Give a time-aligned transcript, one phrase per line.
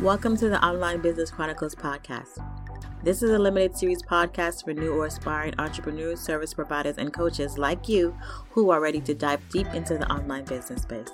[0.00, 2.44] Welcome to the Online Business Chronicles podcast.
[3.04, 7.56] This is a limited series podcast for new or aspiring entrepreneurs, service providers, and coaches
[7.56, 8.14] like you
[8.50, 11.12] who are ready to dive deep into the online business space.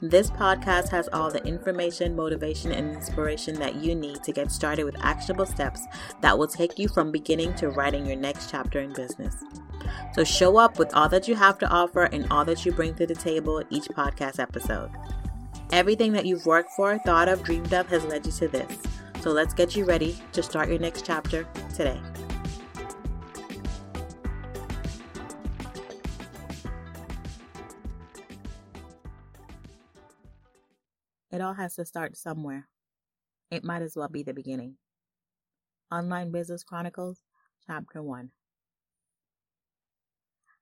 [0.00, 4.84] This podcast has all the information, motivation, and inspiration that you need to get started
[4.84, 5.84] with actionable steps
[6.20, 9.34] that will take you from beginning to writing your next chapter in business.
[10.14, 12.94] So show up with all that you have to offer and all that you bring
[12.94, 14.90] to the table each podcast episode.
[15.72, 18.78] Everything that you've worked for, thought of, dreamed of has led you to this.
[19.22, 21.98] So let's get you ready to start your next chapter today.
[31.30, 32.68] It all has to start somewhere.
[33.50, 34.76] It might as well be the beginning.
[35.90, 37.22] Online Business Chronicles,
[37.66, 38.30] Chapter 1.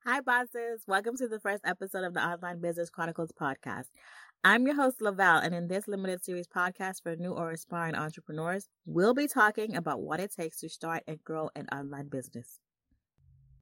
[0.06, 0.84] Hi, bosses.
[0.86, 3.86] Welcome to the first episode of the Online Business Chronicles podcast.
[4.42, 8.70] I'm your host, Laval, and in this limited series podcast for new or aspiring entrepreneurs,
[8.86, 12.58] we'll be talking about what it takes to start and grow an online business.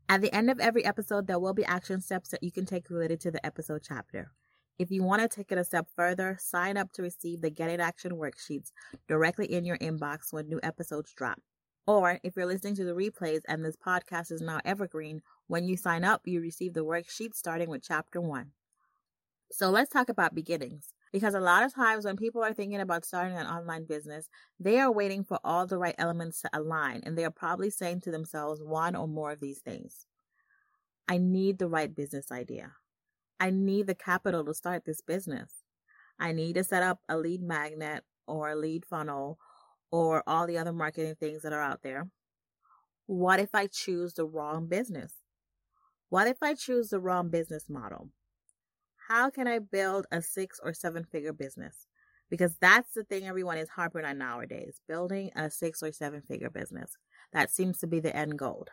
[0.09, 2.91] At the end of every episode, there will be action steps that you can take
[2.91, 4.31] related to the episode chapter.
[4.79, 7.71] If you want to take it a step further, sign up to receive the Get
[7.71, 8.71] in Action worksheets
[9.09, 11.41] directly in your inbox when new episodes drop.
[11.89, 15.77] Or if you're listening to the replays and this podcast is now evergreen, when you
[15.77, 18.53] sign up, you receive the worksheet starting with chapter one.
[19.51, 20.93] So let's talk about beginnings.
[21.13, 24.29] Because a lot of times when people are thinking about starting an online business,
[24.61, 28.03] they are waiting for all the right elements to align and they are probably saying
[28.03, 30.07] to themselves one or more of these things.
[31.09, 32.73] I need the right business idea.
[33.41, 35.65] I need the capital to start this business.
[36.19, 39.39] I need to set up a lead magnet or a lead funnel
[39.91, 42.09] or all the other marketing things that are out there.
[43.07, 45.15] What if I choose the wrong business?
[46.11, 48.11] What if I choose the wrong business model?
[49.09, 51.87] How can I build a six or seven figure business?
[52.31, 56.51] Because that's the thing everyone is harping on nowadays building a six or seven figure
[56.51, 56.97] business.
[57.33, 58.67] That seems to be the end goal.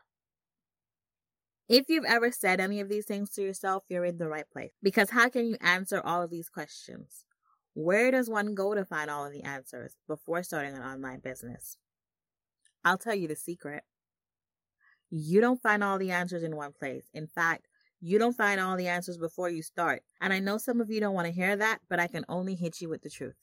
[1.70, 4.74] If you've ever said any of these things to yourself, you're in the right place.
[4.84, 7.24] Because how can you answer all of these questions?
[7.74, 11.78] Where does one go to find all of the answers before starting an online business?
[12.84, 13.84] I'll tell you the secret.
[15.10, 17.06] You don't find all the answers in one place.
[17.14, 17.68] In fact,
[18.08, 20.04] you don't find all the answers before you start.
[20.22, 22.54] And I know some of you don't want to hear that, but I can only
[22.54, 23.34] hit you with the truth.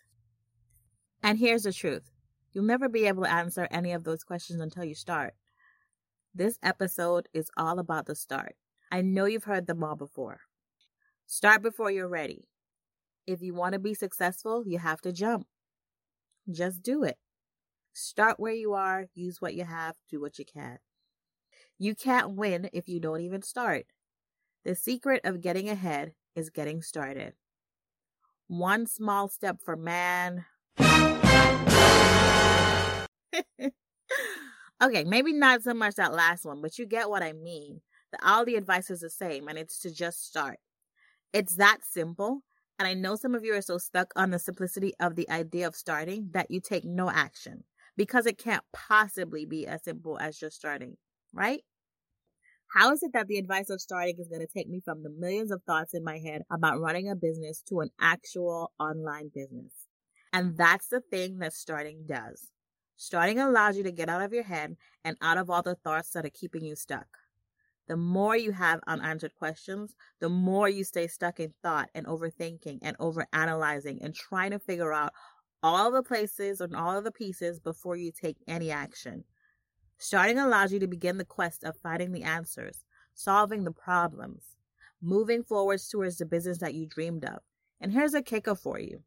[1.20, 2.12] And here's the truth
[2.52, 5.34] you'll never be able to answer any of those questions until you start.
[6.32, 8.54] This episode is all about the start.
[8.92, 10.42] I know you've heard them all before.
[11.26, 12.46] Start before you're ready.
[13.26, 15.48] If you want to be successful, you have to jump.
[16.48, 17.16] Just do it.
[17.94, 20.78] Start where you are, use what you have, do what you can.
[21.80, 23.86] You can't win if you don't even start.
[24.64, 27.32] The secret of getting ahead is getting started.
[28.46, 30.44] One small step for man.
[34.80, 37.80] okay, maybe not so much that last one, but you get what I mean.
[38.12, 40.60] The, all the advice is the same, and it's to just start.
[41.32, 42.44] It's that simple.
[42.78, 45.66] And I know some of you are so stuck on the simplicity of the idea
[45.66, 47.64] of starting that you take no action
[47.96, 50.96] because it can't possibly be as simple as just starting,
[51.32, 51.62] right?
[52.74, 55.10] How is it that the advice of starting is going to take me from the
[55.10, 59.72] millions of thoughts in my head about running a business to an actual online business?
[60.32, 62.48] And that's the thing that starting does.
[62.96, 66.12] Starting allows you to get out of your head and out of all the thoughts
[66.12, 67.08] that are keeping you stuck.
[67.88, 72.78] The more you have unanswered questions, the more you stay stuck in thought and overthinking
[72.80, 75.12] and overanalyzing and trying to figure out
[75.62, 79.24] all the places and all of the pieces before you take any action.
[80.02, 84.56] Starting allows you to begin the quest of finding the answers, solving the problems,
[85.00, 87.38] moving forwards towards the business that you dreamed of.
[87.80, 89.04] And here's a kicker for you.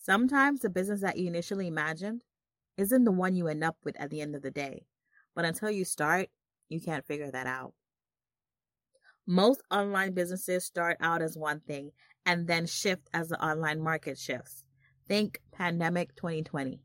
[0.00, 2.22] Sometimes the business that you initially imagined
[2.76, 4.86] isn't the one you end up with at the end of the day.
[5.34, 6.28] But until you start,
[6.68, 7.72] you can't figure that out.
[9.26, 11.90] Most online businesses start out as one thing
[12.24, 14.62] and then shift as the online market shifts.
[15.08, 16.78] Think pandemic 2020.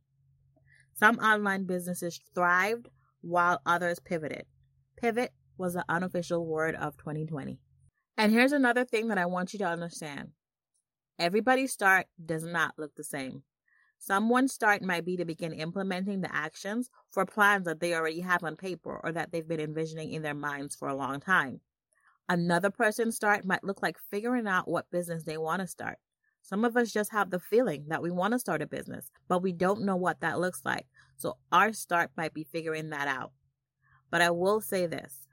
[0.96, 2.90] Some online businesses thrived
[3.22, 4.46] while others pivoted.
[4.98, 7.60] Pivot was the unofficial word of 2020.
[8.18, 10.30] And here's another thing that I want you to understand
[11.18, 13.44] everybody's start does not look the same.
[13.98, 18.44] Someone's start might be to begin implementing the actions for plans that they already have
[18.44, 21.60] on paper or that they've been envisioning in their minds for a long time.
[22.30, 25.98] Another person's start might look like figuring out what business they want to start.
[26.42, 29.42] Some of us just have the feeling that we want to start a business, but
[29.42, 30.86] we don't know what that looks like.
[31.20, 33.34] So our start might be figuring that out.
[34.10, 35.28] But I will say this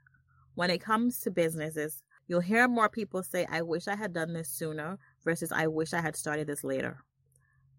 [0.53, 4.33] when it comes to businesses, you'll hear more people say, I wish I had done
[4.33, 6.97] this sooner versus I wish I had started this later.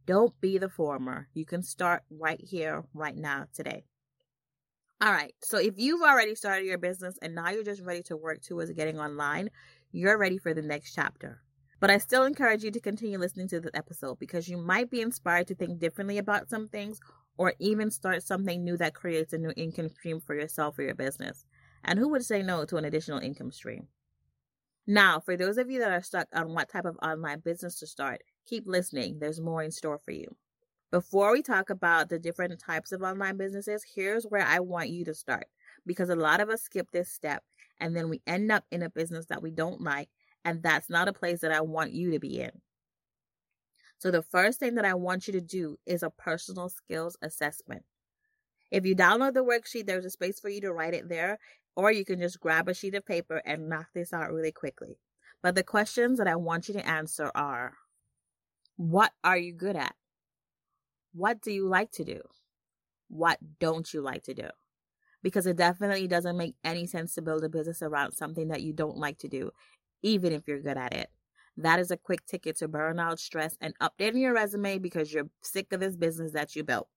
[0.06, 1.28] Don't be the former.
[1.34, 3.84] You can start right here, right now, today.
[5.02, 5.34] All right.
[5.42, 8.72] So if you've already started your business and now you're just ready to work towards
[8.72, 9.50] getting online,
[9.92, 11.42] you're ready for the next chapter.
[11.78, 15.02] But I still encourage you to continue listening to this episode because you might be
[15.02, 17.00] inspired to think differently about some things
[17.38, 20.94] or even start something new that creates a new income stream for yourself or your
[20.94, 21.46] business.
[21.84, 23.86] And who would say no to an additional income stream?
[24.86, 27.86] Now, for those of you that are stuck on what type of online business to
[27.86, 29.18] start, keep listening.
[29.18, 30.34] There's more in store for you.
[30.90, 35.04] Before we talk about the different types of online businesses, here's where I want you
[35.04, 35.46] to start
[35.86, 37.42] because a lot of us skip this step
[37.78, 40.08] and then we end up in a business that we don't like,
[40.44, 42.50] and that's not a place that I want you to be in.
[43.98, 47.84] So, the first thing that I want you to do is a personal skills assessment.
[48.70, 51.38] If you download the worksheet, there's a space for you to write it there,
[51.76, 54.98] or you can just grab a sheet of paper and knock this out really quickly.
[55.42, 57.74] But the questions that I want you to answer are
[58.76, 59.94] What are you good at?
[61.12, 62.22] What do you like to do?
[63.08, 64.48] What don't you like to do?
[65.22, 68.72] Because it definitely doesn't make any sense to build a business around something that you
[68.72, 69.52] don't like to do,
[70.02, 71.10] even if you're good at it.
[71.58, 75.72] That is a quick ticket to burnout, stress, and updating your resume because you're sick
[75.72, 76.88] of this business that you built.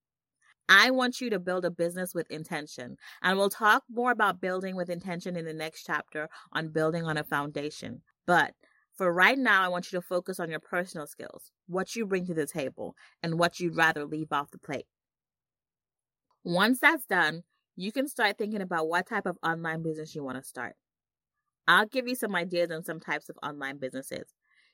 [0.69, 2.97] I want you to build a business with intention.
[3.23, 7.17] And we'll talk more about building with intention in the next chapter on building on
[7.17, 8.03] a foundation.
[8.27, 8.53] But
[8.95, 12.27] for right now, I want you to focus on your personal skills, what you bring
[12.27, 14.85] to the table, and what you'd rather leave off the plate.
[16.43, 17.43] Once that's done,
[17.75, 20.75] you can start thinking about what type of online business you want to start.
[21.67, 24.25] I'll give you some ideas on some types of online businesses.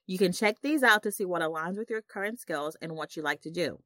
[0.08, 3.16] You can check these out to see what aligns with your current skills and what
[3.16, 3.80] you like to do.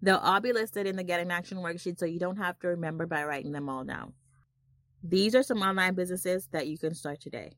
[0.00, 2.68] They'll all be listed in the Get in Action worksheet so you don't have to
[2.68, 4.12] remember by writing them all down.
[5.02, 7.50] These are some online businesses that you can start today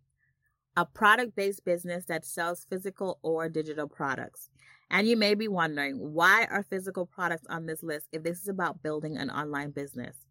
[0.77, 4.49] a product based business that sells physical or digital products.
[4.91, 8.47] And you may be wondering, why are physical products on this list if this is
[8.47, 10.28] about building an online business?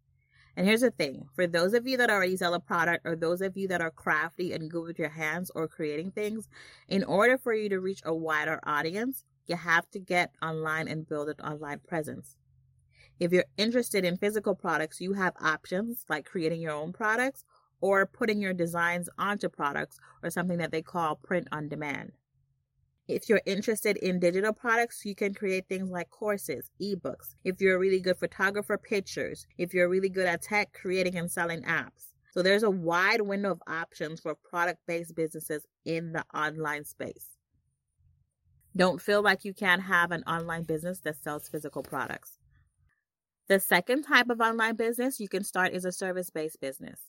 [0.58, 3.42] And here's the thing for those of you that already sell a product, or those
[3.42, 6.48] of you that are crafty and good with your hands or creating things,
[6.88, 11.08] in order for you to reach a wider audience, you have to get online and
[11.08, 12.34] build an online presence.
[13.20, 17.44] If you're interested in physical products, you have options like creating your own products
[17.80, 22.10] or putting your designs onto products or something that they call print on demand.
[23.08, 27.36] If you're interested in digital products, you can create things like courses, ebooks.
[27.42, 29.46] If you're a really good photographer, pictures.
[29.56, 32.12] If you're really good at tech, creating and selling apps.
[32.32, 37.30] So there's a wide window of options for product based businesses in the online space.
[38.76, 42.36] Don't feel like you can't have an online business that sells physical products.
[43.48, 47.00] The second type of online business you can start is a service based business.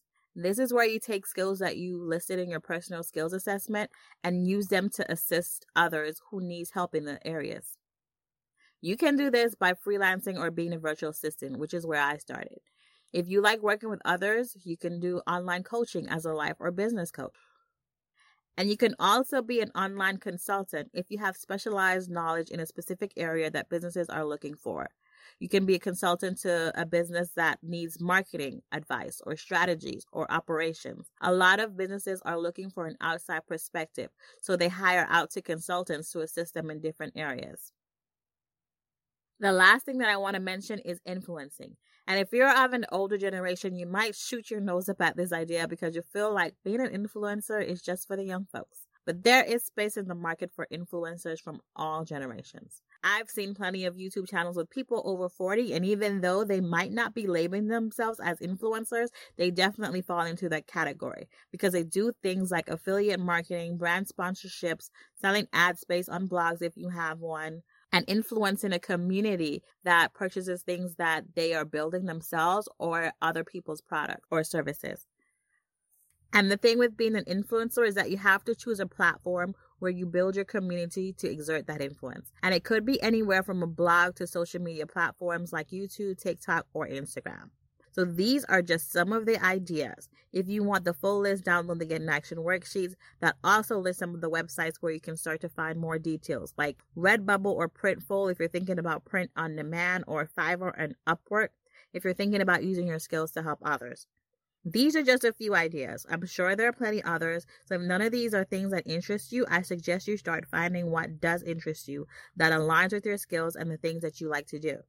[0.42, 3.92] This is where you take skills that you listed in your personal skills assessment
[4.24, 7.78] and use them to assist others who needs help in the areas.
[8.80, 12.20] You can do this by freelancing or being a virtual assistant, which is where I
[12.20, 12.60] started.
[13.12, 16.72] If you like working with others, you can do online coaching as a life or
[16.72, 17.36] business coach.
[18.56, 22.66] And you can also be an online consultant if you have specialized knowledge in a
[22.66, 24.88] specific area that businesses are looking for.
[25.40, 30.32] You can be a consultant to a business that needs marketing advice or strategies or
[30.32, 31.12] operations.
[31.22, 34.10] A lot of businesses are looking for an outside perspective,
[34.42, 37.72] so they hire out to consultants to assist them in different areas.
[39.40, 41.78] The last thing that I want to mention is influencing.
[42.08, 45.32] And if you're of an older generation, you might shoot your nose up at this
[45.32, 48.88] idea because you feel like being an influencer is just for the young folks.
[49.06, 52.82] But there is space in the market for influencers from all generations.
[53.04, 56.92] I've seen plenty of YouTube channels with people over 40, and even though they might
[56.92, 62.12] not be labeling themselves as influencers, they definitely fall into that category because they do
[62.22, 67.62] things like affiliate marketing, brand sponsorships, selling ad space on blogs if you have one,
[67.92, 73.82] and influencing a community that purchases things that they are building themselves or other people's
[73.82, 75.06] products or services.
[76.32, 79.56] And the thing with being an influencer is that you have to choose a platform
[79.80, 82.32] where you build your community to exert that influence.
[82.44, 86.66] And it could be anywhere from a blog to social media platforms like YouTube, TikTok,
[86.74, 87.50] or Instagram.
[87.92, 90.10] So these are just some of the ideas.
[90.32, 94.00] If you want the full list, download the Get in Action worksheets that also list
[94.00, 97.68] some of the websites where you can start to find more details, like Redbubble or
[97.68, 101.50] Printful if you're thinking about print on demand, or Fiverr and Upwork
[101.92, 104.08] if you're thinking about using your skills to help others.
[104.66, 106.06] These are just a few ideas.
[106.10, 107.46] I'm sure there are plenty others.
[107.66, 110.92] So if none of these are things that interest you, I suggest you start finding
[110.92, 114.48] what does interest you that aligns with your skills and the things that you like
[114.48, 114.80] to do.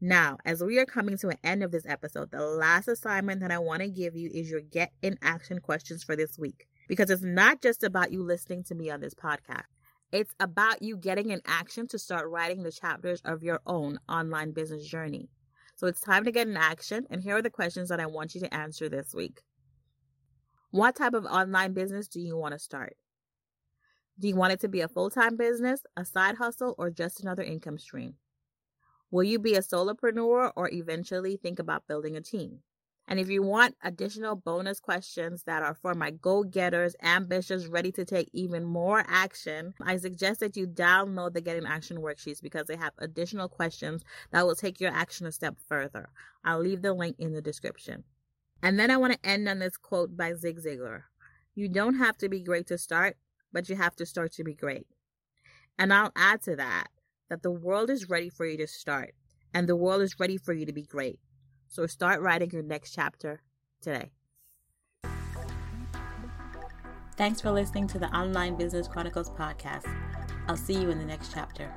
[0.00, 3.50] Now, as we are coming to an end of this episode, the last assignment that
[3.50, 6.66] I want to give you is your get in action questions for this week.
[6.88, 9.66] Because it's not just about you listening to me on this podcast.
[10.10, 14.52] It's about you getting in action to start writing the chapters of your own online
[14.52, 15.28] business journey.
[15.82, 18.36] So it's time to get in action, and here are the questions that I want
[18.36, 19.40] you to answer this week.
[20.70, 22.96] What type of online business do you want to start?
[24.16, 27.20] Do you want it to be a full time business, a side hustle, or just
[27.20, 28.14] another income stream?
[29.10, 32.60] Will you be a solopreneur or eventually think about building a team?
[33.08, 37.90] And if you want additional bonus questions that are for my go getters, ambitious, ready
[37.92, 42.40] to take even more action, I suggest that you download the Get in Action worksheets
[42.40, 46.10] because they have additional questions that will take your action a step further.
[46.44, 48.04] I'll leave the link in the description.
[48.62, 51.02] And then I want to end on this quote by Zig Ziglar
[51.54, 53.16] You don't have to be great to start,
[53.52, 54.86] but you have to start to be great.
[55.78, 56.88] And I'll add to that
[57.28, 59.14] that the world is ready for you to start,
[59.52, 61.18] and the world is ready for you to be great.
[61.72, 63.40] So start writing your next chapter
[63.80, 64.10] today.
[67.16, 69.86] Thanks for listening to the Online Business Chronicles podcast.
[70.48, 71.72] I'll see you in the next chapter.